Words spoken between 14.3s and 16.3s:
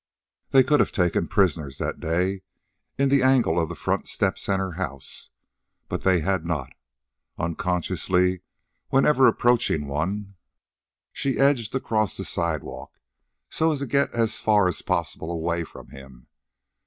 far as possible away from him.